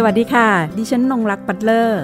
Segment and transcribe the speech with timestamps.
[0.00, 2.02] สวัสดีค่ะ ดิฉันนงลักษณ์ บัตเลอร์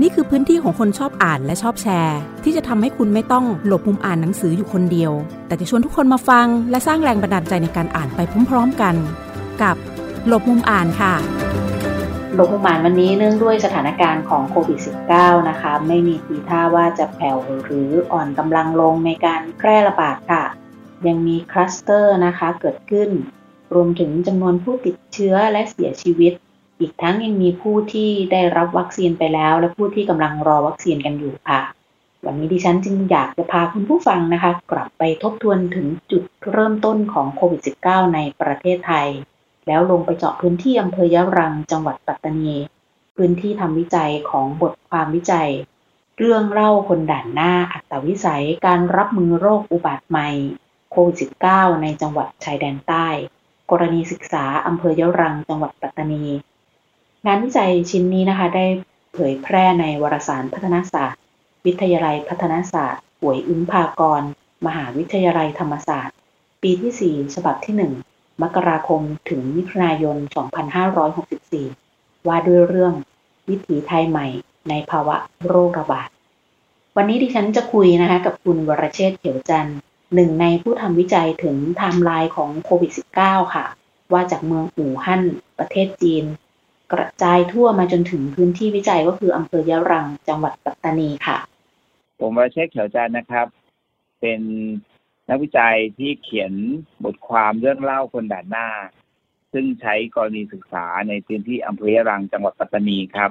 [0.00, 5.12] นี่คือพื้นที่ของคนชอบอ่านและชอบแชร์ ที่จะทำให้คุณไม่ต้องหลบมุมอ่านหนังสืออยู่คนเดียว
[5.46, 8.94] แต่จะชวนทุกคนมาฟัง และสร้างแรงบันดาลใจในการอ่านไปพร้อม ๆกัน
[9.62, 9.76] กับ
[10.26, 11.14] หลบมุมอ่านค่ะ
[12.34, 14.78] หลบมุมอ่านวันนี้เนื่องด้วยสถานการณ์ของโควิด
[15.14, 20.44] -19 นะคะ ไม่มีทีท่าว่าจะแผ่วหรืออ่อนกำลังลงในการแพร่ระบาดค่ะ
[21.06, 23.08] ยังมีคลัสเตอร์นะคะเกิดขึ้น
[23.74, 26.32] รวมถึงจำนวนผู้ติดเชื้อและเสียชีวิต
[26.82, 31.60] อีกทั้งยังมีผู้ที่ได้รับวัคซีนไปแล้ว และผู้ที่กำลังรอวัคซีนกันอยู่ค่ะ
[32.24, 36.22] วันนี้ดิฉันจึงอยากจะพาคุณผู้ฟังนะคะ กลับไปทบทวนถึงจุด
[36.52, 39.08] เริ่มต้นของโควิด -19 ในประเทศไทย
[39.66, 42.54] แล้วลงไปเจาะพื้นที่อำเภอยะรังจังหวัดปัตตานี
[43.16, 45.50] พื้นที่ทำวิจัยของบทความวิจัย
[46.18, 50.28] เรื่องเล่าคนด่านหน้าอัตวิสัยการรับมือโรคอุบัติใหม่
[50.90, 51.16] โควิด
[51.50, 53.08] -19 ในจังหวัดชายแดนใต้
[53.70, 56.24] กรณีศึกษาอำเภอยะรังจังหวัดปัตตานี
[57.26, 58.66] งานวิจัยชิ้นนี้นะคะ ได้
[59.12, 61.20] เผยแพร่ในวารสารพัฒนาศาสตร์
[61.66, 64.22] วิทยาลัยพัฒนาศาสตร์ป่วยอึ้มภากร
[64.66, 66.16] มหาวิทยาลัยธรรมศาสตร์
[66.62, 67.74] ปีที่ 4 ฉบับที่
[68.10, 70.16] 1 มกราคมถึงมิถุนายน
[71.42, 72.94] 2564 ว่าด้วยเรื่อง
[73.48, 74.26] วิถีไทยใหม่
[74.68, 76.08] ในภาวะโรคระบาด
[76.96, 79.78] วันนี้ดิฉันจะคุยนะคะกับคุณวรเชษเขียวจันทร์
[80.14, 83.64] หนึ่งในผู้ทำวิจัยถึงไทม์ไลน์ของโควิด -19 ค่ะ
[84.12, 85.22] ว่าจากเมืองอู่ฮั่น
[85.58, 86.24] ประเทศจีน
[86.92, 91.38] กระจายทั่วมาจนถึงพื้นที่วิจัยก็คืออำเภอยะรังจังหวัดปัตตานีค่ะ
[92.20, 93.46] ผมวรเชษฐ์เขียวจันนะครับ
[94.20, 94.40] เป็น
[95.28, 96.52] นักวิจัยที่เขียน
[97.04, 98.68] บทความเรื่องเล่าคนด่านหน้า
[99.52, 103.30] ซึ่งใช้กรณีศึกษาในพื้นที่อำเภอยะรังจังหวัดปัตตานีครับ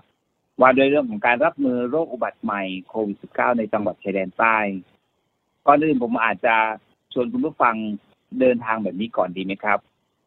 [0.59, 4.57] ว่าโดยเรื่องของการรับมือโรคอุบัติใหม่โควิด -19 ในจังหวัดชายแดนใต้
[5.65, 6.55] ก่อนอื่นผมอาจจะ
[7.13, 7.75] ชวนคุณผู้ฟัง
[8.39, 9.79] เดินทางแบบนี้ก่อนดีไหมครับ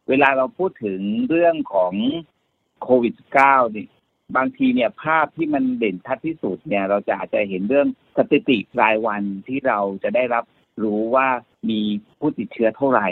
[0.09, 1.93] เวลาเราพูดถึงเรื่องของ
[2.85, 3.15] โควิด
[3.45, 3.87] -19 นี่
[4.37, 10.45] บางทีเนี่ยภาพที่มันเด่นชัดที่สุดเนี่ยเราจะอาจจะเห็นเรื่องสถิติรายวันที่เราจะได้รับ
[10.83, 11.29] รู้ว่า
[11.71, 11.81] มี
[12.19, 13.09] ผู้ติดเชื้อเท่าไหร่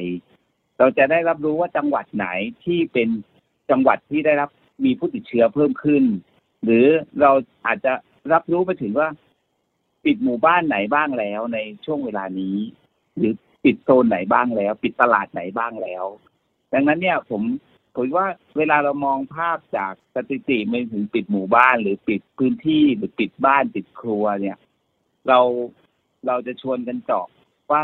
[0.79, 2.27] เราจะได้รับรู้ว่าจังหวัดไหน
[2.65, 3.09] ที่เป็น
[3.71, 4.51] จังหวัดที่ได้รับ
[4.85, 6.05] มีผู้ติดเชื้อเพิ่มขึ้น
[6.65, 6.87] หรือ
[7.21, 7.31] เรา
[7.67, 7.93] อาจจะ
[8.33, 9.09] รับรู้ไปถึงว่า
[10.05, 12.57] ปิดหมู่บ้านไหนบ้างแล้วในช่วงเวลานี้
[13.17, 13.35] หรือ
[13.65, 16.05] ปิดโซนไหนบ้างแล้ว ปิดตลาดไหนบ้างแล้ว
[16.73, 17.43] ดังนั้นเนี่ยผม
[17.97, 18.27] ผมว่า
[18.57, 24.57] เวลาเรามองภาพจากสถิติไม่ถึงปิดหมู่บ้าน หรือปิดพื้นที่หรือปิดบ้านปิดครัวเนี่ย
[25.29, 25.41] เรา
[26.27, 27.27] เราจะชวนกันเจาะ
[27.71, 27.83] ว่า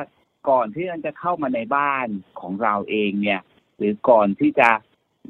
[0.48, 2.06] ก่อนที่มันจะเข้ามาในบ้าน
[2.40, 3.40] ของเราเองเนี่ย
[3.78, 4.68] หรือก่อนที่จะ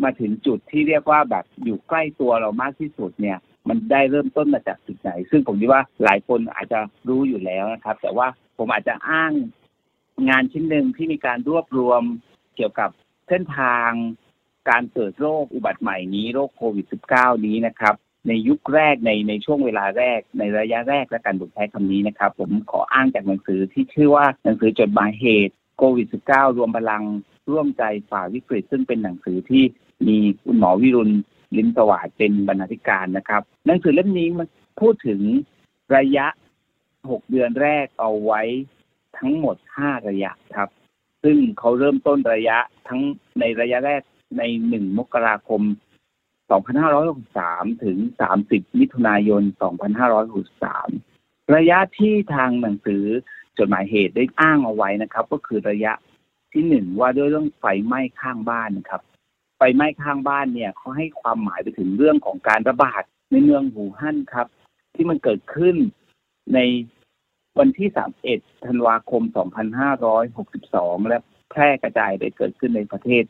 [0.03, 8.29] มาถึงจุดที่เรียกว่าแบบอยู่ใกล้ตัวเรามากที่สุดเนี่ย มันได้เริ่มต้นมาจากจุดไหน ซึ่งผมคิดว่าหลายคนอาจจะรู้อยู่แล้วนะครับ แต่ว่า
[8.59, 9.33] ผมอาจจะอ้าง
[10.29, 12.03] งานชิ้นหนึ่งที่มีการรวบรวม
[12.57, 12.91] เกี่ยวกับ
[13.29, 13.91] เส้นทาง
[14.71, 17.95] การเกิดโรคอุบัติใหม่นี้โรคโควิด -19 นี้นะครับ
[18.29, 27.03] ในยุคแรกในในช่วงเวลาแรกในระยะแรกและการบุกใช้คำนี้นะครับ ผมขออ้างจากหนังสือที่ชื่อว่าหนังสือจดหมายเหตุโควิด -19 รวมพลัง
[27.51, 29.65] ร่วมใจฝ่าวิกฤต ซึ่งเป็นหนังสือที่
[30.09, 31.15] มีคุณหมอวิรุณ
[31.57, 34.49] ลิมสวัสด์เป็นบรรณาธิการนะครับ หนังสือเล่มนี้มัน
[34.81, 35.21] พูดถึง
[35.97, 36.27] ระยะ
[36.79, 38.43] 6 เดือนแรกเอาไว้
[39.19, 40.69] ทั้งหมด 5 ระยะครับ
[41.25, 42.59] ซึ่งเขาเริ่มต้นระยะ
[42.89, 43.01] ทั้ง
[43.41, 44.03] ในระยะแรก
[44.37, 45.63] ใน 1 มกราคม
[46.53, 47.99] 2563 ถึง
[48.39, 49.43] 30 มิถุนายน
[50.69, 53.05] 2563 ระยะที่ทางหนังสือ
[53.59, 55.93] จดหมายเหตุได้อ้างเอาไว้นะครับ ก็คือระยะ
[56.53, 59.03] ที่หนึ่งว่าด้วยเรื่องไฟไหม้ข้างบ้านนะครับ
[59.57, 64.47] ไฟไหม้ข้างบ้านเนี่ยเขาให้ความหมายไปถึงเรื่องของการระบาดในเมืองหูฮั่นครับ
[64.95, 65.77] ที่มันเกิดขึ้น
[66.55, 66.59] ใน
[67.59, 67.89] วันที่
[68.29, 69.23] 31 ธันวาคม
[70.17, 71.19] 2562 และ
[71.51, 73.25] แพร่กระจายไปเกิดขึ้นในประเทศ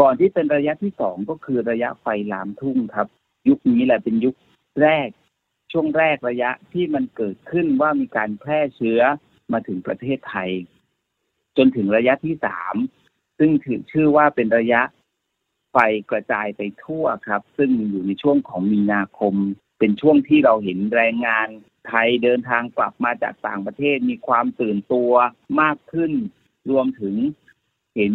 [0.00, 3.08] ก่อนที่เป็นระยะที่สองก็คือระยะไฟลามทุ่งครับ
[3.48, 4.34] ยุคนี้แหละเป็นยุค
[4.82, 5.08] แรก
[5.72, 9.00] ช่วงแรกระยะที่มันเกิดขึ้นว่ามีการแพร่เชื้อ
[9.52, 10.50] มาถึงประเทศไทย
[11.56, 12.74] จนถึงระยะที่สาม
[13.38, 14.82] ซึ่งถือชื่อว่าเป็นระยะ
[15.72, 15.76] ไฟ
[16.10, 19.34] กระจายไปทั่วครับ ซึ่งอยู่ในช่วงของมีนาคม
[19.78, 21.48] เป็นช่วงที่เราเห็นแรงงาน
[21.88, 25.12] ไทยเดินทางกลับมาจากต่างประเทศมีความตื่นตัว
[25.60, 26.12] มากขึ้น
[26.70, 27.14] รวมถึง
[27.96, 28.14] เห็น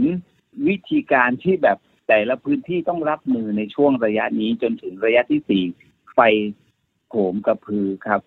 [0.68, 1.77] วิธีการที่แบบ
[2.07, 5.63] แต่ละพื้นที่ต้องรับมือในช่วงระยะนี้จนถึงระยะที่สี่
[6.13, 6.19] ไฟ
[7.09, 8.21] โหมกระพือครับ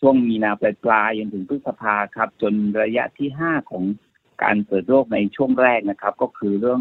[0.00, 3.84] ช่วงมีนาปลายปลายจนถึงพฤษภาครับ จนระยะที่ห้าของ
[4.42, 6.80] การเกิดโรคในช่วงแรกนะครับ ก็คือเรื่อง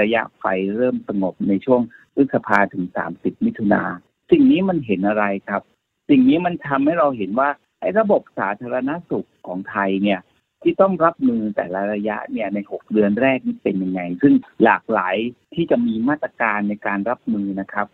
[0.00, 0.44] ระยะไฟ
[0.76, 1.80] เริ่มสงบในช่วง
[2.14, 3.82] พฤษภาถึงสามสิบมิถุนา
[4.30, 5.62] สิ่งนี้มันเห็นอะไรครับ
[6.10, 7.48] สิ่งนี้มันทำให้เราเห็นว่า
[7.80, 10.20] ไอ้ระบบสาธารณสุขของไทยเนี่ย
[10.62, 14.34] ที่ต้องรับมือแต่ละระยะเนี่ยในหกเดือนแรกนี่เป็นยังไง ซึ่ง
[14.64, 15.16] หลากหลาย
[15.54, 17.86] ที่จะมีมาตรการในการรับมือนะครับ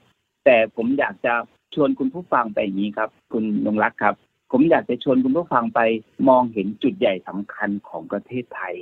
[0.45, 1.35] แต่ผมอยากจะ
[1.75, 4.15] ชวนคุณผู้ฟังไปอย่างนี้ครับ คุณนงรักครับ
[4.53, 5.81] ผมอยากจะชวนคุณผู้ฟังไป
[6.29, 8.75] มองเห็นจุดใหญ่สำคัญของประเทศไทย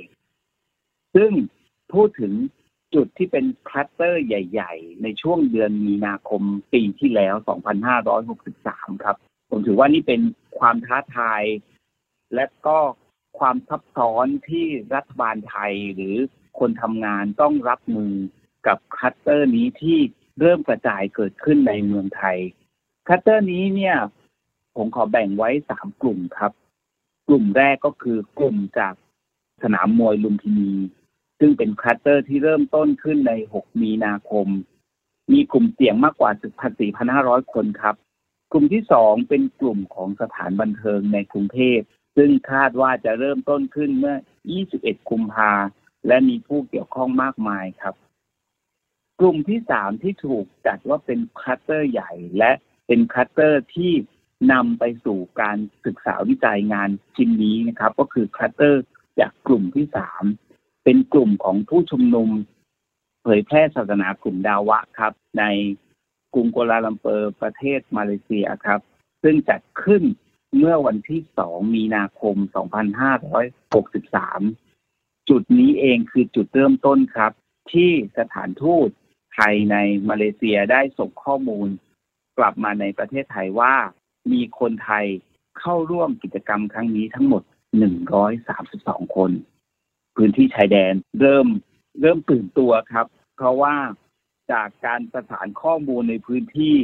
[1.15, 1.31] ซึ่ง
[1.93, 2.33] พูดถึง
[2.95, 6.41] จุดที่เป็นคลัสเตอร์ใหญ่ ๆ ในช่วงเดือนมีนาคม
[6.73, 7.35] ปีที่แล้ว
[8.19, 9.15] 2563 ครับ
[9.49, 10.21] ผมถือว่านี่เป็น
[10.59, 11.43] ความท้าทาย
[12.35, 12.77] และก็
[13.39, 14.65] ความซับซ้อนที่
[14.95, 16.15] รัฐบาลไทยหรือ
[16.59, 18.13] คนทำงานต้องรับมือ
[18.67, 19.99] กับคลัสเตอร์นี้ที่
[20.39, 22.37] เริ่มกระจายเกิดขึ้นในเมืองไทย
[23.07, 23.95] คลัสเตอร์นี้เนี่ย
[24.75, 26.51] ผมขอแบ่งไว้สามกลุ่มครับ
[27.27, 28.93] กลุ่มแรกก็คือกลุ่มจาก
[29.63, 30.73] สนามมวยลุมพินี
[31.39, 34.47] ซึ่งเป็นคลัสเตอร์ที่เริ่มต้นขึ้นใน 6 มีนาคม
[35.31, 36.31] มีกลุ่มเสี่ยงมากกว่า
[36.91, 37.95] 14,500 คนครับ
[38.51, 41.79] กลุ่มที่สองเป็นกลุ่มของสถานบันเทิงในกรุงเทพ
[42.15, 44.17] ซึ่งคาดว่าจะเริ่มต้นขึ้นเมื่อ
[44.61, 45.51] 21 กุมภา
[46.07, 47.95] และมีผู้เกี่ยวข้องมากมายครับ
[49.19, 52.51] กลุ่มที่สามที่ถูกจัดว่าเป็นคลัสเตอร์ใหญ่ และ
[52.87, 53.91] เป็นคลัสเตอร์ที่
[54.51, 58.83] นำไปสู่การศึกษาวิจัยงานชิ้นนี้นะครับ ก็คือคลัสเตอร์
[59.19, 60.23] จากกลุ่มที่สาม
[60.83, 62.29] เป็นกลุ่มของผู้ชุมนุม
[63.23, 65.43] เผยแพร่ศาสนากลุ่มดาวะห์ครับ ใน
[66.33, 68.79] กรุงกัวลาลัมเปอร์ประเทศมาเลเซียครับ
[69.23, 70.03] ซึ่งจัดขึ้น
[70.57, 72.35] เมื่อวันที่สองมีนาคม
[74.43, 77.31] 2563 จุดนี้เองคือจุดเริ่มต้นครับ
[77.73, 78.89] ที่สถานทูต
[79.33, 79.75] ไทยใน
[80.09, 81.67] มาเลเซียได้ส่งข้อมูล
[82.37, 83.75] กลับมาในประเทศไทยว่า
[84.31, 85.05] มีคนไทย
[85.59, 87.43] เข้าร่วมกิจกรรมครั้งนี้ทั้งหมด
[88.27, 89.31] 132 คน
[90.15, 91.47] พื้นที่ชายแดนเริ่ม
[92.01, 93.05] เริ่มตื่นตัวครับ
[93.35, 93.75] เพราะว่า
[94.51, 96.75] จากการประสานข้อมูลในพื้นที่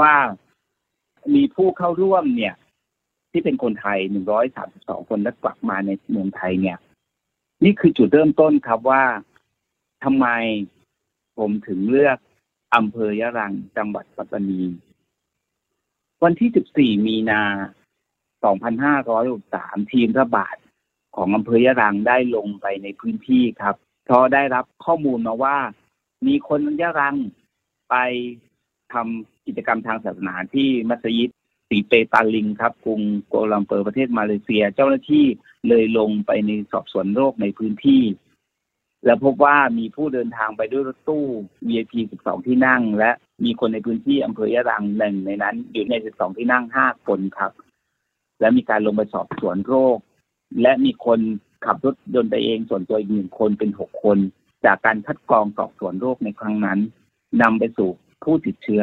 [0.00, 0.14] ว่า
[1.34, 2.54] มีผู้เข้าร่วมเนี่ย
[3.32, 3.98] ที่เป็นคนไทย
[4.54, 6.78] 132 คนและกลับมาในเมืองไทยเนี่ย
[7.64, 9.02] นี่คือจุดเริ่มต้นครับว่า
[10.04, 10.26] ทำไม
[11.38, 12.18] ผมถึงเลือก
[12.74, 14.62] อำเภอยะรังจังหวัดปัตตานี
[16.22, 17.42] วันที่ 14 มีนา
[19.10, 20.56] 2563 ทีมระบาด
[21.16, 25.56] ของอำเภอยะรังได้ลงไปในพื้นที่ครับเพราะได้รับข้อมูลมาว่า
[26.26, 27.16] มีคนยะรัง
[27.90, 27.96] ไป
[28.92, 31.30] ทำกิจกรรมทางศาสนาที่มัสยิด
[31.72, 33.00] สีเปตาลิงครับกรุง
[33.32, 35.26] กัวลัมเปอร์ประเทศมาเลเซีย เจ้าหน้าที่
[35.68, 38.02] เลยลงไปในสอบสวนโรคในพื้นที่
[39.04, 41.26] แล้วพบว่ามีผู้เดินทางไปด้วยรถตู้
[41.68, 41.92] VIP
[42.22, 43.10] 12 ที่นั่ง และ
[43.44, 47.52] มีคนในพื้นที่อำเภอยะรังหนึ่งในนั้น อยู่ใน 12 ที่นั่ง 5 คนครับ
[48.40, 49.98] และมีการลงไปสอบสวนโรค
[50.62, 51.20] และมีคน
[51.64, 54.18] ขับรถยนต์ไปเองส่วนตัวอีกหนึ่งคนเป็น 6 คน
[54.64, 56.78] จากการคัดกรองสอบสวนโรคในครั้งนั้น
[57.42, 57.90] นำไปสู่
[58.24, 58.82] ผู้ติดเชื้อ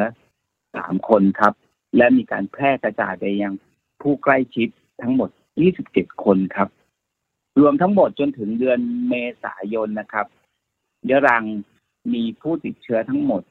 [0.54, 1.54] 3 คนครับ
[1.96, 3.54] และมีการแพร่กระจายไปยัง
[4.02, 4.68] ผู้ใกล้ชิด
[5.02, 5.30] ทั้งหมด
[5.76, 6.68] 27 คนครับ
[7.60, 10.26] รวมทั้งหมดจนถึงเดือนเมษายนนะครับ
[11.10, 11.44] ยะรัง
[12.14, 13.42] มีผู้ติดเชื้อทั้งหมด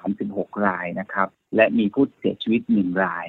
[0.00, 3.26] 36 รายนะครับ และมีผู้เสียชีวิตหนึ่งราย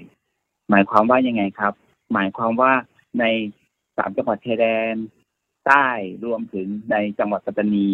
[0.69, 1.73] หมายความว่ายังไงครับ
[2.13, 2.73] หมายความว่า
[3.19, 3.25] ใน
[3.97, 4.95] สามจังหวัดชายแดน
[5.67, 5.87] ใต้
[6.25, 7.89] รวมถึงในจังหวัดปัตตานี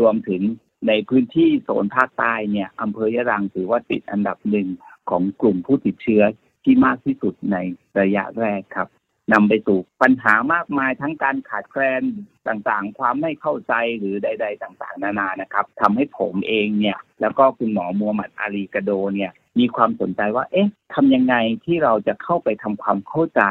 [0.00, 0.42] รวมถึง
[0.88, 4.68] ในพื้นที่โซนภาคใต้เนี่ยอำเภอยะรังถือว่าติดอันดับหนึ่ง
[5.10, 6.22] ของกลุ่มผู้ติดเชื้อ
[6.64, 7.56] ที่มากที่สุดใน
[8.00, 8.88] ระยะแรกครับ
[9.32, 12.02] นำไปสู่ปัญหามากมายทั้งการขาดแคลน
[12.48, 21.34] ต่างๆ ความไม่เข้าใจหรือใด ๆ ต่างๆ นานานะครับทำให้ผมเองเนี่ย แล้วก็คุณหมอมัวหมัดอาลีกาโดเนี่ยมีความสนใจว่า เอ๊ะทำยังไง
[21.64, 23.42] ที่เราจะเข้าไปทำความเข้าใจ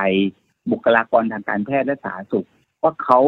[0.71, 2.47] บุคลากรทางการแพทย์และสาธารณสุข
[2.83, 3.19] ว่าเขา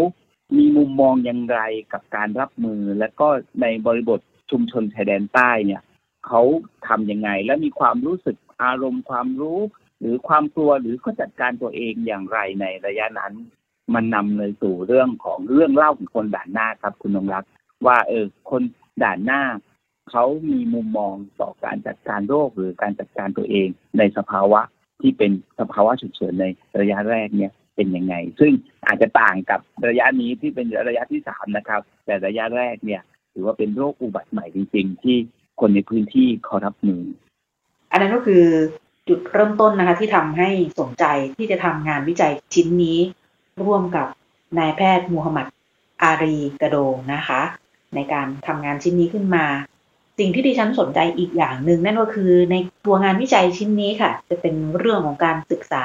[0.58, 1.60] มีมุมมองอย่างไร
[1.94, 3.28] กับการรับมือ และก็
[3.62, 4.20] ในบริบท
[4.52, 5.82] ชุมชนชายแดนใต้เนี่ย
[6.30, 6.42] เขา
[6.88, 9.60] ทำยังไง และมีความรู้สึกอารมณ์ความรู้
[10.00, 13.34] หรือความกลัวหรือก็จัดการตัวเองอย่างไรในระยะนั้น
[13.94, 17.44] มันนำเลยสู่เรื่องของเรื่องเล่าของคนด่านหน้าครับ คุณนงรัก
[17.86, 18.62] ว่าเออคน
[19.04, 19.42] ด่านหน้า
[20.12, 23.68] เขามีมุมมองต่อการจัดการโรคหรือการจัดการตัวเอง
[23.98, 24.62] ในสภาวะ
[25.02, 26.46] ที่เป็นสภาวะฉุกเฉินใน
[26.80, 28.54] ระยะแรกเนี่ยเป็นยังไง ซึ่ง
[28.88, 29.60] อาจจะต่างกับ
[29.90, 33.02] ระยะนี้ที่เป็นระยะที่สามนะครับ แต่ระยะแรกเนี่ย
[33.34, 35.18] ถือว่าเป็นโรคอุบัติใหม่จริง ๆ ที่
[35.60, 37.04] คนในพื้นที่ขารับมือ
[37.92, 38.44] อันนั้นก็คือ
[39.08, 40.50] จุดเริ่มต้นนะคะ ที่ทำให้
[40.80, 41.06] สนใจ
[41.38, 43.00] ที่จะทำงานวิจัยชิ้นนี้
[43.64, 44.08] ร่วมกับ
[44.58, 45.48] นายแพทย์มูฮัมหมัด
[46.02, 47.42] อารีกระโดงนะคะ
[47.96, 49.46] ในการทำงานชิ้นนี้ขึ้นมา
[50.20, 55.84] สิ่งที่ดิฉันสนใจอีกอย่างหนึ่งนั่นก็คือในตัวงานวิจัยชิ้นนี้ค่ะ จะเป็นเรื่องของการศึกษา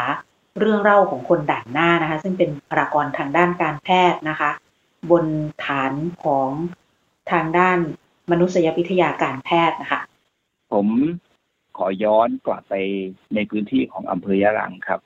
[0.59, 4.51] เรื่องเล่าของคนด่านหน้านะคะ ซึ่งเป็นบุคลากรทางด้านการแพทย์นะคะ
[5.11, 5.25] บน
[5.65, 5.93] ฐาน
[6.25, 6.51] ของ
[7.33, 7.79] ทางด้าน
[8.31, 10.03] มนุษยวิทยาการแพทย์นะคะ
[10.73, 10.87] ผม
[11.77, 12.75] ขอย้อนกลับไป
[13.35, 15.01] ในพื้นที่ของอำเภอยะรังครับ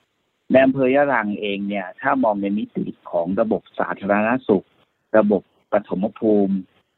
[0.51, 4.65] ในอำเภอยะรังเองเนี่ย ถ้ามองในมิติของระบบสาธารณสุข
[5.17, 6.55] ระบบปฐมภูมิ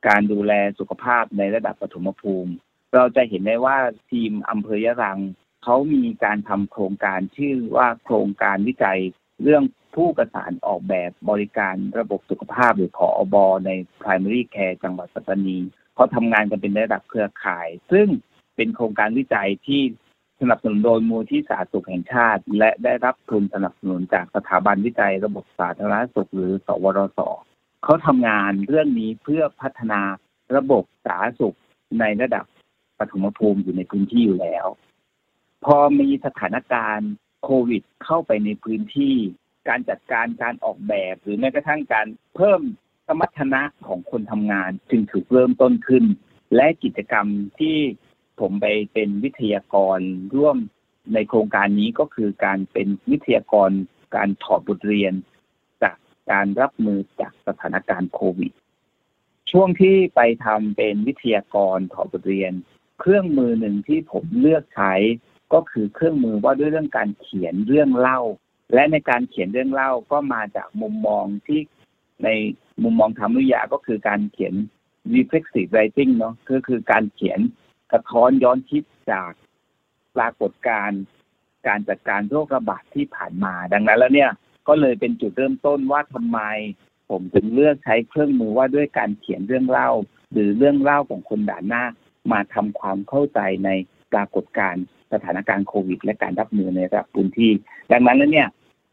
[0.07, 2.51] การดูแลสุขภาพในระดับปฐมภูมิ
[2.93, 3.77] เราจะเห็นได้ว่า
[4.11, 5.19] ทีมอำเภอยะรัง
[5.63, 8.99] เขามีการทำโครงการชื่อว่าโครงการวิจัย
[9.43, 9.63] เรื่อง
[9.95, 15.57] ผู้ประสานออกแบบบริการระบบสุขภาพหรือขออบอใน primary care จังหวัดปัตตานี
[15.95, 18.07] เขาทำงานกันเป็นระดับเครือข่าย ซึ่ง
[18.55, 19.81] เป็นโครงการวิจัยที่
[20.41, 27.19] สนับสนุนโดยมูลที่สาธารณสุขแห่งชาติ และได้รับทุนสนับสนุนจากสถาบันวิจัยระบบสาธารณสุขหรือ สวรส
[27.83, 30.01] เขาทำงานเรื่องนี้เพื่อพัฒนา
[30.57, 31.57] ระบบสาธารณสุข
[31.99, 32.45] ในระดับ
[32.99, 34.67] ปฐมภูมิอยู่ในพื้นที่อยู่แล้ว
[35.65, 37.11] พอมีสถานการณ์
[37.43, 39.15] โควิดเข้าไปในพื้นที่
[39.67, 42.61] การจัดการการออกแบบ หรือแม้กระทั่งการเพิ่ม
[43.07, 46.05] สมรรถนะของคนทำงาน จึงถูกเริ่มต้นขึ้น
[46.55, 47.27] และกิจกรรม
[47.59, 47.77] ที่
[48.39, 49.99] ผมไปเป็นวิทยากร
[50.35, 50.57] ร่วม
[51.13, 53.69] ในโครงการนี้ก็คือการเป็นวิทยากร
[54.15, 55.13] การถอดบทเรียน
[55.83, 55.95] จาก
[56.31, 58.51] การรับมือจากสถานการณ์โควิด
[59.51, 62.53] ช่วงที่ไปทำเป็นวิทยากรถอดบทเรียน
[62.99, 64.93] เครื่องมือหนึ่งที่ผมเลือกใช้
[65.53, 68.19] ก็คือเครื่องมือว่าด้วยเรื่องการเขียนเรื่องเล่า
[68.73, 71.59] และในการเขียนเรื่องเล่าก็มาจากมุมมองที่
[72.23, 72.29] ใน
[72.83, 74.53] มุมมองธรรมวิทยาก็คือการเขียน
[75.15, 77.39] reflexive writing เนาะก็คือการเขียน
[77.91, 79.31] สะท้อนย้อนคิดจาก
[80.15, 81.01] ปรากฏการณ์
[81.67, 84.31] การจัดการโรคระบาดที่ผ่านมา ดังนั้นแล้วเนี่ย
[84.67, 86.39] ก็เลยเป็นจุดเริ่มต้นว่าทำไม
[87.09, 89.89] ผมถึงเลือกใช้เครื่องมือว่าด้วยการเขียนเรื่องเล่า
[90.31, 91.83] หรือเรื่องเล่าของคนด่านหน้า
[92.31, 93.69] มาทำความเข้าใจใน
[94.11, 97.51] ปรากฏการณ์สถานการณ์โควิด และการรับมือในระดับพื้นที่
[97.91, 98.49] ดังนั้นแล้วเนี่ย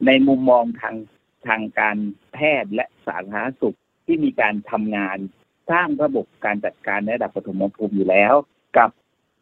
[0.06, 0.94] ในมุมมองทาง
[1.47, 1.97] ทางการ
[2.33, 3.76] แพทย์และสาธารณสุข
[4.07, 5.18] ที่มีการทำงาน
[5.71, 8.35] สร้างระบบการจัดการในระดับปฐมภูมิอยู่แล้ว
[8.78, 8.90] กับ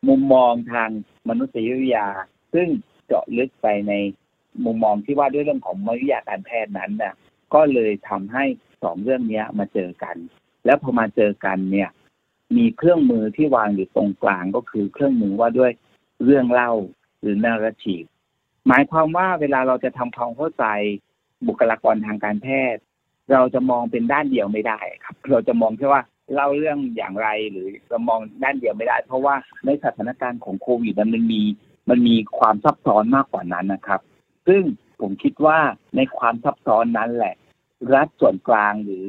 [0.08, 0.90] มุมมองทาง
[1.28, 2.06] มนุษยวิทยา
[2.54, 2.68] ซึ่ง
[3.06, 3.92] เจาะลึกไปใน
[4.64, 7.14] มุมมองที่ว่าด้วยเรื่องของมนุษยการแพทย์นั้นน่ะ
[7.54, 8.44] ก็เลยทำให้
[8.82, 10.16] สองเรื่องนี้มาเจอกัน
[10.64, 11.90] แล้วพอมาเจอกันเนี่ย
[12.56, 15.72] มีเครื่องมือที่วางอยู่ตรงกลางก็คือเครื่องมือว่าด้วย
[16.24, 16.72] เรื่องเล่า
[17.20, 17.96] หรือนาราที
[18.68, 20.64] หมายความว่าเวลาเราจะทำความเข้าใจ
[21.48, 22.82] บุคลากรทางการแพทย์
[23.32, 26.02] เราจะมองเป็นด้านเดียวไม่ได้ครับ เราจะมองแค่ว่า
[26.34, 29.34] เล่าเรื่องอย่างไรหรือจะมองด้านเดียวไม่ได้ เพราะว่า
[29.66, 31.42] ในสถานการณ์ของโควิดมันมี
[31.88, 34.00] มันมีความซับซ้อนมากกว่านั้นนะครับ
[34.48, 34.62] ซึ่ง
[35.00, 35.58] ผมคิดว่า
[35.96, 37.34] ในความซับซ้อนนั้นแหละ
[37.94, 39.06] รัฐส่วนกลางหรือ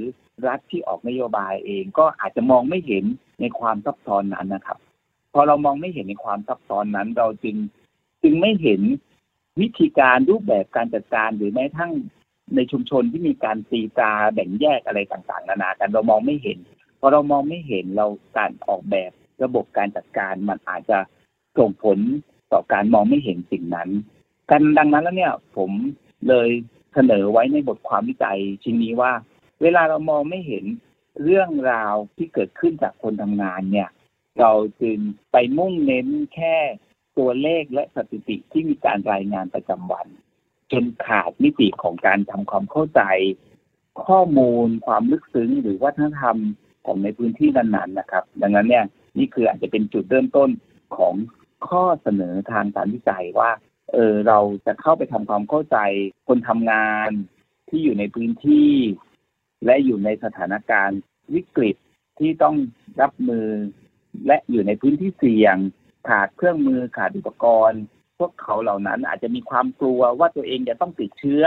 [0.48, 3.06] รัฐที่ออกนโยบายเองก็อาจจะมองไม่เห็น
[3.42, 4.78] ในความซับซ้อนนั้นนะครับ
[5.34, 7.56] พอเรามองไม่เห็นในความซับซ้อนนั้น เราจึง
[8.24, 8.82] จึงไม่เห็น
[9.62, 11.92] วิธีการรูปแบบการจัดการหรือแม้ทั้ง
[12.56, 16.58] ในชุมชนที่มีการตีตาแบ่งแยกอะไรต่างๆ นานากันเรามองไม่เห็น
[17.00, 19.12] พอเรามองไม่เห็นเราการออกแบบ
[19.44, 21.00] ระบบการจัดการมันอาจจะ
[21.58, 22.00] ส่งผล
[22.52, 23.90] ต่อการมองไม่เห็นสิ่งนั้น
[24.50, 25.72] กันดังนั้นแล้วเนี่ย ผม
[26.28, 26.50] เลย
[26.94, 29.12] เสนอไว้ในบทความวิจัยชิ้นนี้ว่า
[29.62, 30.66] เวลาเรามองไม่เห็น
[31.24, 33.90] เรื่องราวที่เกิดขึ้นจากคนทำงานเนี่ย
[34.40, 34.98] เราจึง
[35.32, 36.58] ไปมุ่งเน้นแค่
[37.18, 40.08] ตัวเลขและสถิติที่มีการรายงานประจำวัน
[40.72, 43.02] จนขาดมิติของการทำความเข้าใจ
[44.06, 46.38] ข้อมูลความลึกซึ้ง หรือวัฒนธรรม
[46.86, 48.86] ของในพื้นที่นั้นๆนะครับ ดังนั้นเนี่ย
[49.18, 50.50] นี่คืออาจจะเป็นจุดเริ่มต้น
[50.98, 51.14] ของ
[51.68, 53.52] ข้อเสนอทางการวิจัยว่า
[53.94, 55.78] เออเราจะเข้าไปทำความเข้าใจ
[56.28, 57.10] คนทำงาน
[57.70, 58.74] ที่อยู่ในพื้นที่
[59.66, 61.00] และอยู่ในสถานการณ์
[61.34, 61.76] วิกฤต
[62.20, 62.56] ที่ต้อง
[63.02, 63.48] รับมือ
[64.28, 65.58] และอยู่ในพื้นที่เสี่ยง
[66.08, 67.82] ขาดเครื่องมือขาดอุปกรณ์
[68.20, 71.44] พวกเขาเหล่านั้นอาจจะมีความกลัวว่าตัวเองจะต้องติดเชื้อ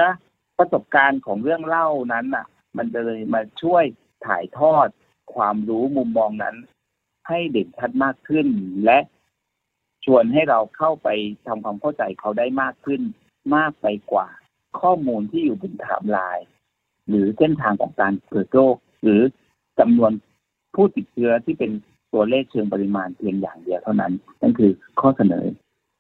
[0.58, 3.84] ประสบการณ์ของเรื่องเล่านั้นอะ มันจะเลยมาช่วย
[4.26, 4.88] ถ่ายทอด
[5.34, 6.56] ความรู้มุมมองนั้น
[7.28, 8.46] ให้เด่นชัดมากขึ้น
[8.84, 8.98] และ
[10.04, 11.08] ชวนให้เราเข้าไป
[11.46, 13.02] ทำความเข้าใจเขาได้มากขึ้น
[13.56, 14.28] มากไปกว่า
[14.80, 16.38] ข้อมูลที่อยู่บนถามลาย
[17.08, 19.22] หรือเส้นทางของการเกิดโรคหรือ
[19.78, 20.12] จำนวน
[20.74, 21.72] ผู้ติดเชื้อที่เป็น
[22.12, 25.44] ตัวเลขเชิงปริมาณเพียงอย่างเดียวเท่านั้น นั่นคือข้อเสนอ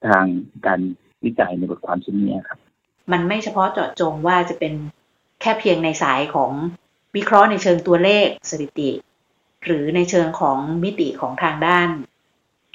[0.08, 0.24] ทาง
[0.66, 0.80] การ
[1.24, 2.58] วิจัยในบทความชิ้นนี้ครับ
[3.12, 4.74] มันไม่เฉพาะเจาะจงว่าจะเป็น
[5.40, 6.52] แค่เพียงในสายของ
[7.16, 8.90] วิเคราะห์ในเชิงตัวเลขสถิติ
[9.64, 11.88] หรือในเชิงของมิติของทางด้าน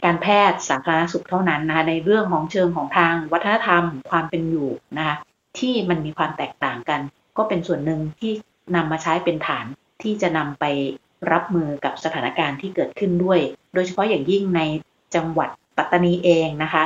[0.04, 5.16] การแพทย์สาธารณสุขเท่านั้นนะคะในเรื่องของเชิงของทางวัฒนธรรมความเป็นอยู่นะคะ
[5.60, 7.02] ที่มันมีความแตกต่างกัน
[7.38, 8.32] ก็เป็นส่วนหนึ่งที่
[8.76, 9.66] นำมาใช้เป็นฐาน
[10.04, 10.66] ที่จะนำไป
[11.32, 13.40] รับมือกับสถานการณ์ที่เกิดขึ้นด้วย
[13.74, 14.62] โดยเฉพาะอย่างยิ่งใน
[15.16, 16.84] จังหวัดปัตตานีเองนะคะ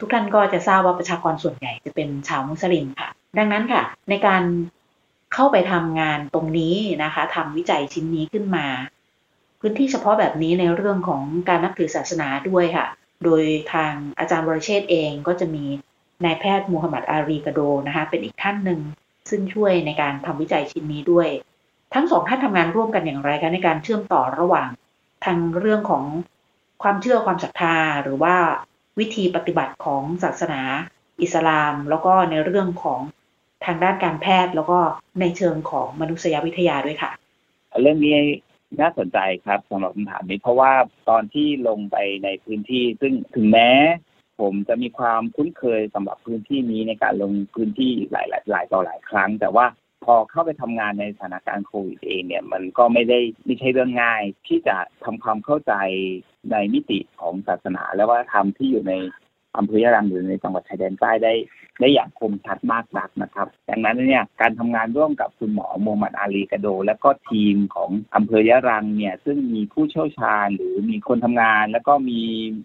[0.00, 4.42] ทุกท่านก็จะทราบว่าประชากรส่วนใหญ่จะเป็นชาวมุสลิมค่ะ ดังนั้นค่ะ ในการ
[5.34, 8.66] เข้าไปทำงานตรงนี้นะคะทำวิจัยชิ้นนี้ขึ้นมา
[9.60, 12.86] พื้นที่เฉพาะแบบนี้ในเรื่องของการนับถือศาสนาด้วยค่ะ
[13.24, 15.64] โดยทางอาจารย์วรเชษเองก็จะมี
[16.24, 18.80] นายแพทย์มูฮัมหมัดอารีกโดนะคะเป็นอีกท่านหนึ่ง
[19.30, 21.28] ซึ่งช่วยในการทำวิจัยชิ้นนี้ด้วย
[21.94, 24.68] ทั้งสองท่านทำงานร่วมกันอย่างไรคะในการเชื่อมต่อระหว่าง
[25.24, 26.04] ทางเรื่องของ
[26.82, 28.36] ความเชื่อความศรัทธา หรือว่า
[28.98, 30.60] วิธีปฏิบัติของศาสนา
[31.22, 33.00] อิสลาม แล้วก็ในเรื่องของ
[33.64, 34.78] ทางด้านการแพทย์ แล้วก็
[35.20, 37.10] ในเชิงของมนุษยวิทยาด้วยค่ะ
[37.82, 38.16] เรื่องนี้
[38.80, 40.72] น่าสนใจครับสำหรับคำถามนี้เพราะว่า
[41.08, 43.70] ตอนที่ลงไปในพื้นที่ ซึ่งถึงแม้
[44.40, 49.66] ผมจะมีความคุ้นเคยสำหรับพื้นที่นี้ในการลงพื้นที่หลายหลายต่อหลายครั้ง แต่ว่า
[50.04, 55.72] พอเข้าไปทำงานในสถานการณ์โควิดเองเนี่ยมันก็ไม่ได้ไม่ใช่เรื่องง่าย ที่จะทำความเข้าใจ
[56.52, 58.94] ในมิติของศาสนา และว่าทำที่อยู่ใน
[59.56, 61.34] อำเภอยะรังหรือในจังหวัดชายแดนใต้ได้
[61.80, 72.20] ได้อย่างคมชัดมากนักนะครับ ดังนั้นเนี่ยการทำงานร่วมกับคุณหมอโมมัดอาลีกะโด และก็ทีมของอำเภอยะรังเนี่ยซึ่งมีผู้เชี่ยวชาญหรือมีคนทำงาน แล้วก็มี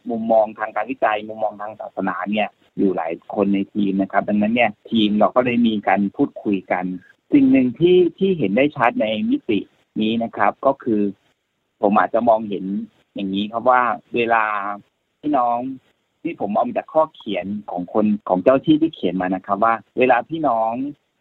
[0.10, 6.86] มุมมองทางการวิจัย มุมมองทางศาสนาเนี่ยอยู่หลายคนในทีมนะครับ ดังนั้นเนี่ยทีมเราก็ได้มีการพูดคุยกัน
[7.34, 9.60] สิ่งหนึ่งที่ที่เห็นได้ชัดในมิติ
[10.02, 11.02] นี้นะครับ ก็คือ
[11.82, 12.66] ผมอาจจะมองเห็น
[13.16, 13.82] อย่างนี้ครับว่า
[14.16, 14.44] เวลา
[15.22, 15.58] พี่น้อง
[16.22, 20.72] ที่ผมเอามาจากข้อเขียนของคนของเจ้าที่ที่เขียนมานะครับ ว่า เวลาพี่น้อง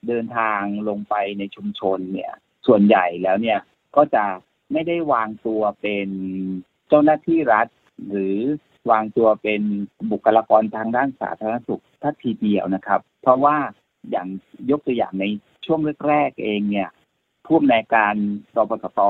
[0.09, 2.33] เดินทางลงไปในชุมชนเนี่ย
[2.67, 3.59] ส่วนใหญ่แล้วเนี่ย
[3.97, 4.25] ก็จะ
[4.73, 6.09] ไม่ได้วางตัวเป็น
[6.89, 7.67] เจ้าหน้าที่รัฐ
[8.09, 8.37] หรือ
[8.91, 9.63] วางตัวเป็น
[10.11, 13.57] บุคลากรทางด้านสาธารณสุขทัดทีเดียวนะครับ เพราะว่า
[14.11, 14.29] อย่าง
[14.71, 15.25] ยกตัวอย่างใน
[15.69, 16.91] ช่วงแรกๆเองเนี่ย
[17.47, 18.15] ผู้อำนวยการ
[18.57, 19.01] รพ.สต.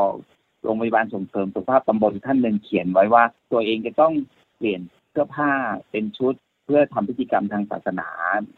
[0.62, 4.14] โรงพยาบาลส่งเสริมสุขภาพตำบลท่านหนึ่งเขียนไว้ว่า ตัวเองจะต้อง
[4.56, 5.52] เปลี่ยนเสื้อผ้า
[5.90, 6.34] เป็นชุด
[6.64, 8.08] เพื่อทำพิธีกรรมทางศาสนา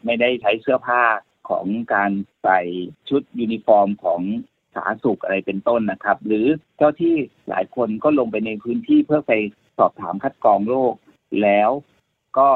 [0.05, 1.03] ไม่ได้ใช้เสื้อผ้า
[1.49, 2.11] ของการ
[2.43, 2.61] ใส่
[3.09, 4.21] ชุดยูนิฟอร์มของ
[4.73, 6.45] สาธารณสุขอะไรเป็นต้นนะครับ หรือ
[6.77, 7.15] เจ้าหน้าที่
[7.49, 9.33] หลายคนก็ลงไปในพื้นที่เพื่อไป
[9.77, 10.93] สอบถามคัดกรองโรค
[11.41, 11.69] แล้ว
[12.37, 12.49] ก็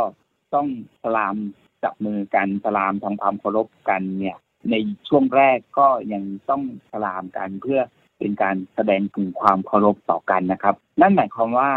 [0.54, 0.68] ต้อง
[1.04, 1.36] สลาม
[1.84, 4.38] จับมือกันสลามทำความเคารพกันเนี่ย
[4.72, 4.76] ใน
[5.08, 7.82] ช่วงแรกก็ยังต้องสลามกันเพื่อ
[8.20, 11.72] เป็นการแสดงถึงความเคารพต่อกันนะครับ นั่นหมายความว่า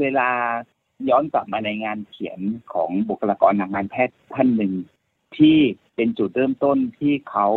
[0.00, 0.30] เวลา
[1.08, 2.40] ย้อนกลับมาในงานเขียน
[2.72, 4.72] ของบุคลากรทางการแพทย์ท่านหนึ่ง
[5.36, 5.58] ที่
[5.94, 7.48] เป็นจุดเริ่มต้นที่เขา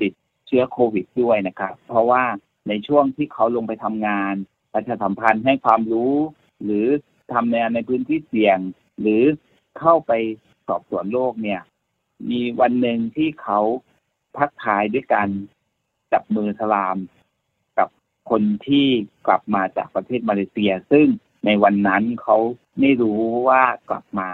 [0.00, 0.12] ติด
[0.46, 2.24] เชื้อโควิดด้วยนะครับ เพราะว่า
[2.68, 4.34] ในช่วงที่เขาลงไปทำงาน
[4.72, 6.14] ประชาสัมพันธ์ให้ความรู้
[6.64, 6.86] หรือ
[7.32, 8.58] ทำในในพื้นที่เสี่ยง
[9.00, 9.22] หรือ
[9.78, 10.12] เข้าไป
[10.68, 11.60] สอบสวนโรคเนี่ย
[12.30, 13.60] มีวันหนึ่งที่เขา
[14.38, 15.28] พักทายด้วยการ
[16.12, 16.96] จับมือสลาม
[17.78, 17.88] กับ
[18.30, 18.86] คนที่
[19.26, 21.06] กลับมาจากประเทศมาเลเซีย ซึ่ง
[21.46, 22.38] ในวันนั้นเขา
[22.80, 24.30] ไม่รู้ว่ากลับมา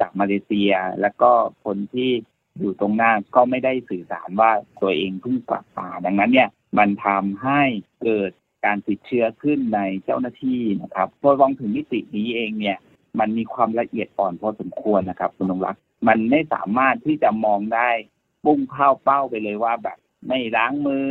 [0.00, 1.30] จากมาเลเซีย แล้วก็
[1.64, 2.10] คนที่
[2.58, 6.48] อยู่ตรงหน้าก็ไม่ได้สื่อสารว่าตัวเองเพิ่งกลับมาดังนั้นเนี่ย
[6.78, 7.62] มันทำให้
[8.02, 8.30] เกิด
[8.64, 12.78] การติดเชื้อขึ้นในเจ้าหน้าที่นะครับพอมองถึงมิตินี้เองเนี่ย
[13.18, 15.76] มันมีความละเอียดอ่อนพอสมควรนะครับคุณนงรัก
[16.08, 17.88] มันไม่สามารถที่จะมองได้
[18.46, 21.10] ปุ้งเข้าเป้าไปเลยว่าแบบ ไม่ล้างมือ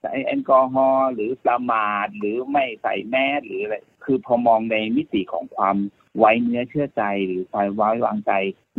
[0.00, 5.76] ใส่แอลกอฮอล์หรือประมาทหรือไม่ใส่แมสหรืออะไรคือพอมองในมิติของความ
[6.18, 7.42] ไว้เนื้อเชื่อใจหรือ
[7.76, 8.32] ไว้วางใจ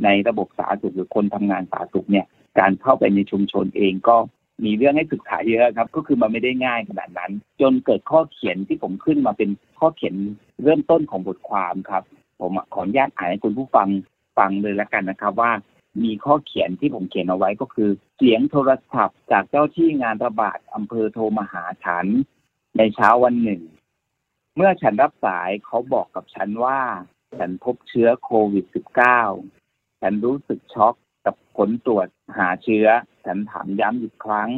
[0.03, 2.25] ในระบบสาธารณสุขหรือคนทำงานสาธารณสุขเนี่ย
[2.59, 4.17] การเข้าไปในชุมชนเองก็
[4.65, 10.15] มีเรื่องให้ศึกษาเยอะครับ ก็คือมันไม่ได้ง่ายขนาดนั้น จนเกิดข้อเขียนที่ผมขึ้นมาเป็นข้อเขียน
[10.63, 12.03] เริ่มต้นของบทความครับ
[12.39, 13.87] ผมขออนุญาตอ่านให้คุณผู้ฟัง
[14.37, 15.51] ฟังเลยแล้วกันนะครับว่า
[16.03, 22.05] มีข้อเขียนที่ผมเขียนเอาไว้ก็คือ เสียงโทรศัพท์ จากเจ้าที่งานระบาดอำเภอโทรมาหาฉัน
[22.77, 23.61] ในเช้าวันหนึ่ง
[24.55, 26.79] เมื่อฉันรับสายเขาบอกกับฉันว่า
[27.37, 28.65] ฉันพบเชื้อโควิด
[29.33, 32.87] -19 ฉันรู้สึกช็อกกับผลตรวจหาเชื้อ
[33.25, 34.49] ฉันถามย้ำอีกครั้ง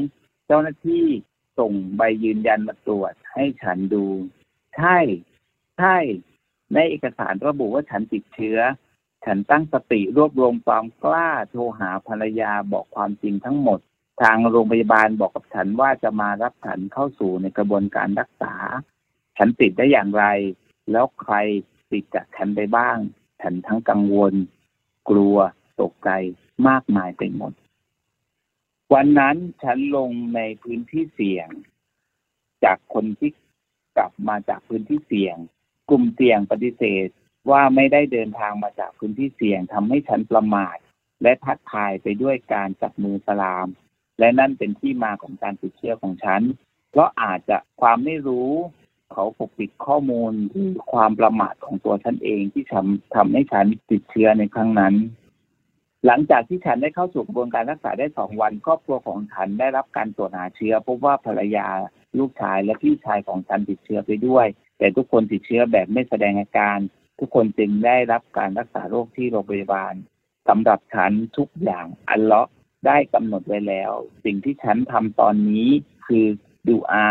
[0.48, 1.06] เจ้าหน้าที่
[1.60, 4.06] ส่งใบยืนยันมาตรวจให้ฉันดู
[4.78, 4.98] ใช่
[5.78, 5.98] ใช่
[6.74, 8.60] ในเอกสารระบุว่าฉันติดเชื้อ
[9.26, 13.80] ฉันตั้งสติรวบรวมความกล้าโทรหาภรรยาบอกความจริงทั้งหมด
[14.22, 18.54] ทางโรงพยาบาลบอกกับฉันว่าจะมารับฉันเข้าสู่ในกระบวนการรักษา
[19.38, 20.26] ฉันติดได้อย่างไร
[20.92, 21.36] แล้วใคร
[21.92, 22.98] ติดจากฉันไปบ้าง
[23.42, 24.34] ฉันทั้งกังวล
[25.10, 25.38] กลัว
[25.82, 26.10] ตกใจ
[26.68, 27.54] มากมายไปหมด
[28.94, 31.50] วันนั้นฉันลงในพื้นที่เสี่ยง
[32.64, 33.32] จากคนที่
[33.98, 35.38] กลับมาจากพื้นที่เสี่ยง
[35.90, 37.08] กลุ่มเสี่ยงปฏิเสธ
[37.52, 40.78] ว่าไม่ได้เดินทางมาจากพื้นที่เสี่ยงทำให้ฉันประมาท
[41.24, 43.68] และทักทายไปด้วยการจับมือสลาม
[44.20, 46.42] และนั่นเป็นที่มาของการติดเชื้อของฉัน
[46.92, 48.52] เพราะอาจจะความไม่รู้
[49.14, 54.94] เขาปกปิดข้อมูลหรือความประมาทของตัวฉันเองที่ทำทำให้ฉันติดเชื้อในครั้งนั้น
[56.06, 61.68] หลังจากที่ฉันได้เข้าสู่กระบวนการรักษาได้สองวัน ครอบครัวของฉันได้รับการตรวจหาเชื้อพบว่าภรรยา
[62.20, 66.78] ลูกชายและพี่ชายของฉันติดเชื้อไปด้วย แต่ทุกคนติดเชื้อแบบไม่แสดงอาการ
[67.20, 69.94] ทุกคนจึงได้รับการรักษาโรคที่โรงพยาบาล
[70.48, 72.52] สำหรับฉันทุกอย่างอัลเลาะห์
[72.86, 73.94] ได้กำหนดไว้แล้ว
[74.26, 75.70] สิ่งที่ฉันทำตอนนี้
[76.06, 76.26] คือ
[76.68, 77.10] ดูอา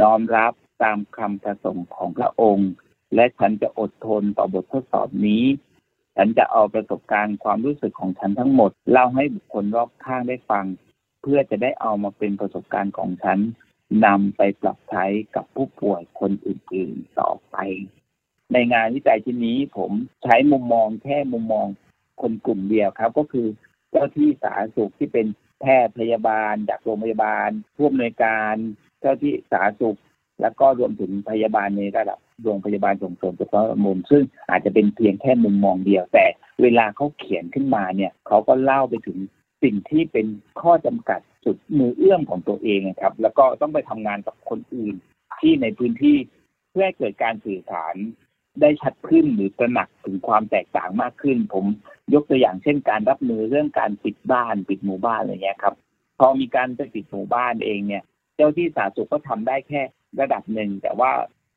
[0.00, 2.70] น้อมรับตามคำประสงค์ของพระองค์
[3.14, 5.44] และฉันจะอดทนต่อบททดสอบนี้
[6.16, 10.66] ฉันจะเอาประสบการณ์ความรู้สึกของฉันทั้งหมด เล่าให้บุคคลรอบข้างได้ฟัง
[11.22, 13.38] เพื่อจะได้เอามาเป็นประสบการณ์ของฉัน
[14.04, 17.56] นำไปปรับใช้กับผู้ป่วยคนอื่นๆต่อไป
[18.52, 19.90] ในงานวิจัยชิ้นนี้ผม
[20.22, 21.66] ใช้มุมมองแค่มุมมอง
[22.20, 23.46] คนกลุ่มเดียวครับ ก็คือ
[23.90, 25.26] เจ้าที่สาธารณสุขที่เป็น
[25.60, 28.54] แพทย์พยาบาล จากโรงพยาบาลผู้อำนวยการ
[29.00, 29.98] เจ้าที่สาธารณสุข
[30.42, 36.26] แล้วก็รวมถึงพยาบาลในระดับโรงพยาบาลส่งเสริมสุขภาพมุมซึ่งอาจจะเป็นเพียงแค่มุมมองเดียว แต่
[36.62, 39.18] เวลาเขาเขียนขึ้นมาเนี่ยเขาก็เล่าไปถึง
[39.62, 40.26] สิ่งที่เป็น
[40.60, 44.94] ข้อจำกัดสุดมือเอื้อมของตัวเองครับ แล้วก็ต้องไปทำงานกับคนอื่น
[45.40, 46.16] ที่ในพื้นที่
[46.70, 47.94] เพื่อให้เกิดการสื่อสาร
[48.60, 51.64] ได้ชัดขึ้นหรือตระหนักถึงความแตกต่างมากขึ้น ผม
[52.14, 55.74] ยกตัวอย่างเช่นการรับมือเรื่องการปิดบ้านปิดหมู่บ้านอะไรเงี้ยครับ
[56.18, 58.02] พอมีการไปปิดหมู่บ้านเองเนี่ย
[58.36, 59.82] เจ้าที่สาธารณสุขก็ทำได้แค่
[60.20, 61.10] ระดับหนึ่ง แต่ว่า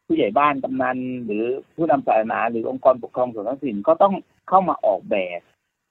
[0.06, 4.14] ผู้ใหญ่บ้านกำนันหรือผู้นำศาสนาหรือองค์กรปกครองส่วนท้องถิ่นก็ต้อง
[4.50, 5.40] เข้ามาออกแบบ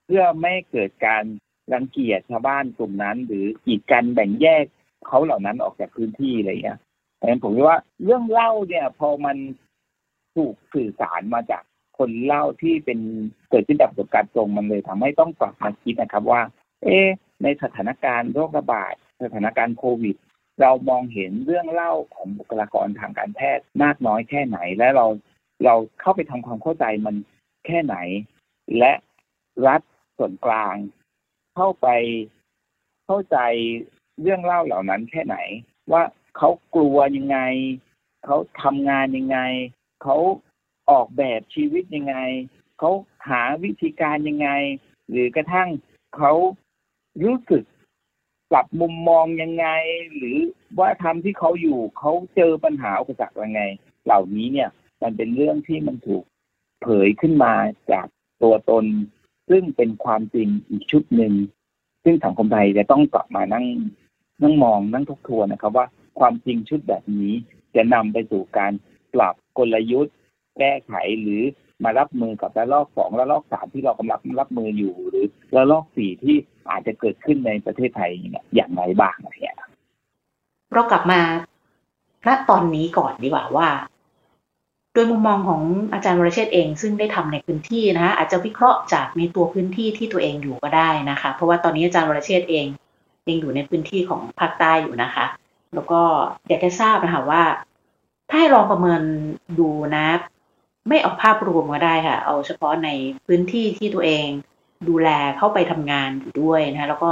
[0.06, 1.24] เพื่อไม่เกิดการ
[1.72, 4.64] รังเกียจชาวบ้านกลุ่มนั้น หรือกีดกันแบ่งแยก
[5.06, 6.78] เขาเหล่านั้นออกจากพื้นที่อะไรเงี้ย
[7.20, 9.36] ดังนั้นผมว่าเรื่องเล่าเนี่ยพอมัน
[10.36, 11.62] ถูกสื่อสารมาจาก
[11.98, 12.98] คนเล่าที่เป็น
[13.50, 16.42] เกิดขึ้นจากประสบการณ์ตรงมันเลยทำให้ต้องกลับมาคิดนะครับ ว่า
[16.84, 16.98] เอ๊
[17.42, 20.16] ในสถานการณ์โรคระบาดสถานการณ์โควิด
[20.60, 25.06] เรามองเห็นเรื่องเล่าของบุคลากรทางการแพทย์มากน้อยแค่ไหน และเรา
[25.64, 27.16] เราเข้าไปทำความเข้าใจมัน
[27.66, 27.96] แค่ไหน
[28.78, 28.92] และ
[29.66, 29.80] รัฐ
[30.16, 30.74] ส่วนกลาง
[31.56, 31.88] เข้าไป
[33.06, 33.38] เข้าใจ
[34.20, 35.36] เรื่องเล่าเหล่านั้นแค่ไหน
[35.92, 36.02] ว่า
[36.36, 37.38] เขากลัวยังไง
[38.24, 39.38] เขาทำงานยังไง
[40.02, 40.16] เขา
[40.90, 42.16] ออกแบบชีวิตยังไง
[42.78, 42.90] เขา
[43.28, 44.48] หาวิธีการยังไง
[45.10, 45.68] หรือกระทั่ง
[46.16, 46.32] เขา
[47.24, 47.64] รู้สึก
[48.50, 49.66] ปรับมุมมองยังไง
[50.16, 50.38] หรือ
[50.78, 53.62] ว่าทำที่เขาอยู่เขาเจอปัญหาอุปสรรคยังไง
[54.04, 54.70] เหล่านี้เนี่ย
[55.02, 56.24] มันเป็นเรื่องที่มันถูก
[56.82, 57.54] เผยขึ้นมา
[57.92, 58.06] จาก
[58.42, 58.84] ตัวตน
[59.50, 61.32] ซึ่งเป็นความจริงอีกชุดหนึ่ง
[62.04, 63.66] ซึ่งสังคมไทยจะต้องกลับมานั่ง
[64.42, 65.86] นั่งมองนั่งทบทวนนะครับ ว่า
[66.18, 67.34] ความจริงชุดแบบนี้
[67.74, 68.72] จะนำไปสู่การ
[69.14, 70.14] ปรับ กลยุทธ์
[70.58, 71.42] แก้ไขหรือ
[71.84, 76.36] มารับมือกับระลอกสองระลอกสามที่เรากำลังรับมืออยู่ หรือระลอกสี่ที่
[76.70, 79.56] อาจจะเกิดขึ้นในประเทศไทยเนี่ยอย่างไรบ้างเนี่ย
[80.74, 81.20] เรากลับมา
[82.26, 83.68] ณตอนนี้ก่อนดีกว่าว่า
[84.94, 85.62] โดยมุมมองของ
[85.92, 92.66] อาจารย์วรเชษเอง ซึ่งได้ทำในพื้นที่นะอาจจะวิเคราะห์จากในตัวพื้นที่ที่ตัวเองอยู่ก็ได้นะคะ เพราะว่าตอนนี้อาจารย์วรเชษเอง
[93.28, 95.24] ยังอยู่ในพื้นที่ของภาคใต้อยู่นะคะ
[95.74, 96.00] แล้วก็
[96.48, 97.42] อยากจะทราบนะคะว่า
[98.32, 99.02] ถ้าให้ลองประเมิน
[99.58, 100.08] ดูนะ
[100.88, 102.88] ไม่เอาภาพรวมก็ได้ค่ะ เอาเฉพาะใน
[103.26, 104.26] พื้นที่ที่ตัวเอง
[104.88, 107.10] ดูแลเข้าไปทำงานอยู่ด้วยนะแล้วก็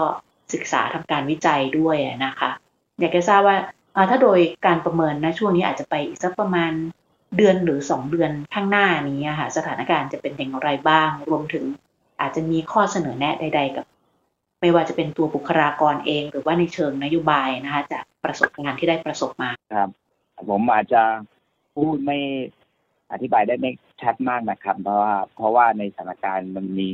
[0.55, 2.51] ศึกษาทำการวิจัยด้วยนะคะ
[3.01, 3.57] อยากจะทราบว่า
[4.11, 6.73] ถ้าโดยการประเมินนะช่วงนี้อาจจะไปอีกสักประมาณ
[7.37, 11.65] เดือนหรือสองเดือนข้างหน้านี้ค่ะสถานการณ์จะเป็นอย่างไรบ้าง รวมถึง
[12.21, 13.87] อาจจะมีข้อเสนอแนะใด ๆ กับ
[14.61, 19.91] ไม่ว่าจะเป็นตัวบุคลากรเอง หรือว่าในเชิงนโยบายนะคะ จากประสบการณ์ที่ได้ประสบมาครับ
[20.49, 21.03] ผมอาจจะ
[21.77, 22.19] พูดไม่
[23.13, 23.71] อธิบายได้ไม่
[24.03, 26.89] ชัดมากนะครับ เพราะว่าเพราะว่าในสถานการณ์มันมี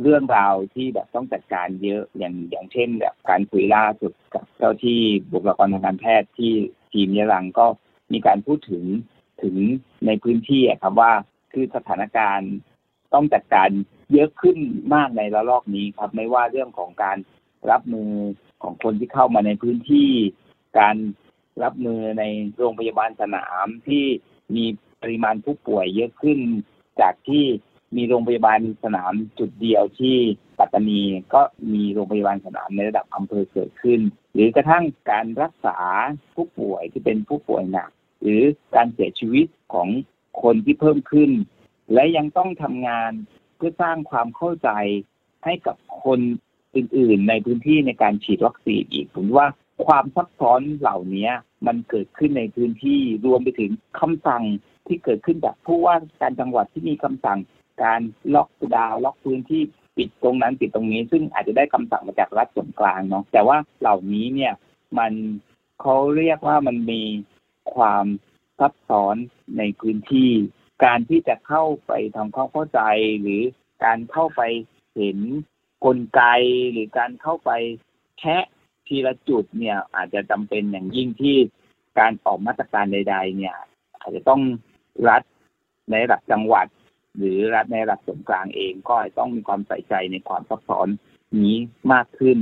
[0.00, 5.00] เรื่องราวที่แบบต้องจัดการเยอะอย่างอย่างเช่น แบบการคุยล่าสุดกับเจ้าที่
[5.32, 6.52] บุคลากรทางการแพทย์ที่
[6.92, 7.66] ทีมยะลังก็
[8.12, 8.84] มีการพูดถึง
[9.42, 9.56] ถึง
[10.06, 11.12] ในพื้นที่ครับว่า
[11.52, 12.52] คือสถานการณ์
[13.14, 13.70] ต้องจัดการ
[14.12, 14.58] เยอะขึ้น
[14.94, 17.16] มากในระลอกนี้ครับ ไม่ว่าเรื่องของการ
[17.70, 18.10] รับมือ
[18.62, 20.10] ของคนที่เข้ามาในพื้นที่
[20.78, 20.96] การ
[21.62, 22.24] รับมือใน
[22.56, 24.04] โรงพยาบาลสนามที่
[24.56, 24.64] มี
[25.02, 26.38] ปริมาณผู้ป่วยเยอะขึ้น
[27.00, 27.44] จากที่
[27.96, 30.16] มีโรงพยาบาลสนามจุดเดียวที่
[30.58, 31.02] ปัตตานี
[31.34, 31.42] ก็
[31.72, 34.00] มีโรงพยาบาลสนามในระดับอำเภอเกิดขึ้น
[34.34, 35.78] หรือกระทั่งการรักษา
[36.34, 37.90] ผู้ป่วยที่เป็นผู้ป่วยหนัก
[38.22, 38.42] หรือ
[38.74, 39.88] การเสียชีวิตของ
[40.42, 41.30] คนที่เพิ่มขึ้น
[41.92, 43.12] และยังต้องทำงาน
[43.56, 44.70] เพื่อสร้างความเข้าใจ
[45.44, 46.20] ให้กับคน
[46.76, 49.46] อื่น ๆ ในพื้นที่ในการฉีดวัคซีนอีกผมว่า
[49.86, 51.30] ความซับซ้อนเหล่านี้
[51.66, 54.44] มันเกิดขึ้นในพื้นที่รวมไปถึงคำสั่ง
[54.86, 57.38] ที่เกิดขึ้นจากผู้ว่าการจังหวัดที่มีคำสั่ง
[57.82, 58.00] การ
[58.34, 59.62] ล็อกดาวล็อกพื้นที่
[59.96, 64.52] ปิดตรงนั้นปิดตรงนี้ ซึ่งอาจจะได้คำสั่งมาจากรัฐส่วนกลางเนาะแต่ว่าเหล่านี้เนี่ย
[64.98, 65.12] มัน
[65.80, 67.02] เขาเรียกว่ามันมี
[67.74, 68.06] ความ
[68.58, 69.16] ซับซ้อน
[69.58, 70.30] ในพื้นที่
[70.84, 72.80] การที่จะเข้าไปทำความเข้าใจ
[73.20, 73.42] หรือ
[73.84, 74.42] การเข้าไป
[74.94, 75.18] เห็น
[75.84, 76.22] กลไก
[76.72, 77.50] หรือการเข้าไป
[78.18, 78.44] แคะ
[78.88, 81.36] ทีละจุดเนี่ยอาจจะจำเป็นอย่างยิ่งที่
[81.98, 83.56] การออกมาตรการใด ๆ เนี่ย
[83.98, 84.40] อาจจะต้อง
[85.08, 85.22] รัฐ
[85.90, 86.66] ในระดับจังหวัด
[87.16, 90.88] หรือรัฐในระดับส่วนกลางเองก็ต้องมีความใส่ใจในความซับซ้อน
[91.44, 91.58] นี้
[91.92, 92.38] มากขึ้น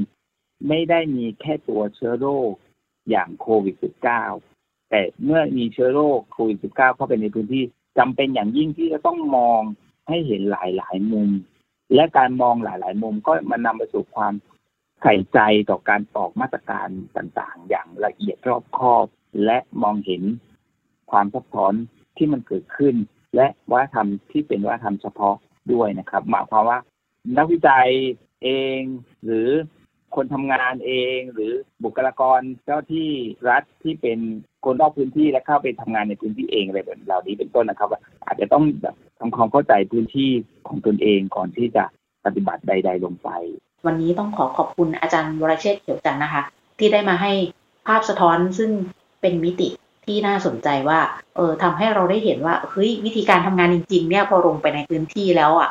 [0.68, 2.52] ไม่ได้มีแค่ตัวเชื้อโรค
[3.10, 3.74] อย่างโควิด
[4.32, 7.64] -19 แต่เมื่อมีเชื้อโรคโควิด -19 เข้าไปในพื้นที่
[7.98, 9.60] จำเป็นอย่างยิ่งที่จะต้องมอง
[10.08, 11.30] ให้เห็นหลายๆมุม
[11.94, 14.32] และการมองหลาย ๆ มุมก็มันนำไปสู่ความ
[15.06, 15.40] ใส่ใจ
[15.70, 19.06] ต่อการออกมาตรการต่างๆ อย่างละเอียดรอบคอบ
[19.44, 20.22] และมองเห็น
[21.10, 21.74] ความซับซ้อน
[22.16, 22.94] ที่มันเกิดขึ้น
[23.36, 25.36] และวัฒนธรรมที่เป็นวัฒนธรรมเฉพาะ
[25.72, 26.78] ด้วยนะครับ หมายความว่า
[27.36, 27.88] นักวิจัย
[28.44, 28.80] เอง
[29.24, 29.48] หรือ
[30.14, 31.52] คนทำงานเองหรือ
[31.84, 33.10] บุคลากรเจ้าที่
[33.48, 34.18] รัฐที่เป็น
[34.64, 37.88] คนนอกพื้นที่และเข้าไปทำงานในพื้นที่เองอะไรแบบเหล่านี้เป็นต้นนะครับ
[38.26, 40.30] อาจจะต้องแบบทำความเข้าใจพื้นที่
[40.68, 41.84] ของตนเองก่อนที่จะ
[42.24, 43.30] ปฏิบัติใด ๆ ลงไป
[43.86, 46.42] วันนี้ต้องขอขอบคุณอาจารย์วรเชษฐ์เขียวจันทร์นะคะ
[46.78, 47.32] ที่ได้มาให้
[47.86, 48.70] ภาพสะท้อนซึ่ง
[49.20, 49.68] เป็นมิติ
[50.06, 50.98] ที่น่าสนใจว่า
[51.36, 55.70] เออทำให้เราได้เห็นว่าเฮ้ยวิธีการทำงานจริง ๆ เนี่ยพอลงไปในพื้นที่แล้วอะ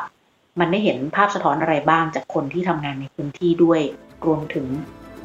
[0.60, 3.80] มันได้เห็นภาพสะท้อนอะไรบ้างจากคนที่ทำงานในพื้นที่ด้วย
[4.26, 4.66] รวมถึง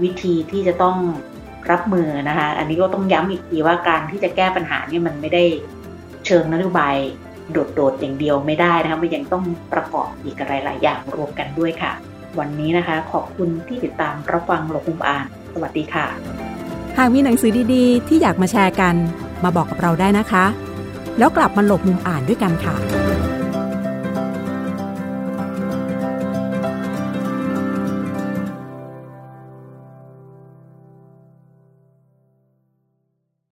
[0.04, 0.98] วิธีที่จะต้อง
[1.72, 5.44] รับมือนะคะ อันนี้ก็ต้องย้ำอีกทีว่าการที่จะแก้ปัญหาเนี่ยมันไม่ได้
[6.26, 6.96] เชิงนโยบาย
[7.52, 11.92] โดดๆอย่างเดียวไม่ได้นะคะมันยังต้องประกอบอีกหลายๆอย่างรวมกันด้วยค่ะ
[12.38, 16.08] วันนี้นะคะ ขอบคุณที่ติดตามรับฟังหลบมุมอ่าน สวัสดีค่ะ
[16.98, 18.96] หากมีหนังสือดีๆ ที่อยากมาแชร์กัน
[19.44, 20.46] มาบอกกับเราได้นะคะ
[21.18, 22.76] แล้วกลับมาหลบมุมอ่านด้วยกันค่ะ